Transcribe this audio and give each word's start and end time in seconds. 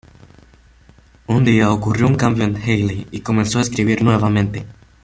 Un 1.27 1.43
día 1.43 1.71
ocurrió 1.71 2.07
un 2.07 2.15
cambio 2.15 2.43
en 2.43 2.55
Hayley 2.55 3.05
y 3.11 3.21
comenzó 3.21 3.59
a 3.59 3.61
escribir 3.61 4.01
nuevamente. 4.01 4.65